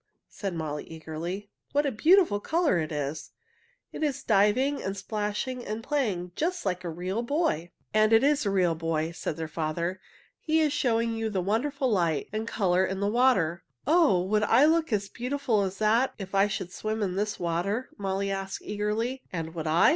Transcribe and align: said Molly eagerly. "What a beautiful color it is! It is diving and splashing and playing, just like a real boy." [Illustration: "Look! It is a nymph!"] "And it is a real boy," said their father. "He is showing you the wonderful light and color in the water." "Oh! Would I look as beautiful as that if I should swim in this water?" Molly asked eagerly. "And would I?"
said 0.29 0.55
Molly 0.55 0.83
eagerly. 0.85 1.51
"What 1.73 1.85
a 1.85 1.91
beautiful 1.91 2.39
color 2.39 2.79
it 2.79 2.91
is! 2.91 3.33
It 3.91 4.01
is 4.01 4.23
diving 4.23 4.81
and 4.81 4.97
splashing 4.97 5.63
and 5.63 5.83
playing, 5.83 6.31
just 6.35 6.65
like 6.65 6.83
a 6.83 6.89
real 6.89 7.21
boy." 7.21 7.69
[Illustration: 7.69 7.69
"Look! 7.69 7.69
It 7.69 7.69
is 7.69 7.93
a 7.93 7.97
nymph!"] 7.97 8.03
"And 8.03 8.13
it 8.13 8.23
is 8.31 8.45
a 8.47 8.49
real 8.49 8.73
boy," 8.75 9.11
said 9.11 9.37
their 9.37 9.47
father. 9.47 10.01
"He 10.39 10.59
is 10.59 10.73
showing 10.73 11.13
you 11.15 11.29
the 11.29 11.39
wonderful 11.39 11.91
light 11.91 12.29
and 12.33 12.47
color 12.47 12.83
in 12.83 12.99
the 12.99 13.07
water." 13.09 13.61
"Oh! 13.85 14.23
Would 14.23 14.41
I 14.41 14.65
look 14.65 14.91
as 14.91 15.07
beautiful 15.07 15.61
as 15.61 15.77
that 15.77 16.15
if 16.17 16.33
I 16.33 16.47
should 16.47 16.71
swim 16.73 17.03
in 17.03 17.15
this 17.15 17.39
water?" 17.39 17.91
Molly 17.95 18.31
asked 18.31 18.63
eagerly. 18.63 19.21
"And 19.31 19.53
would 19.53 19.67
I?" 19.67 19.89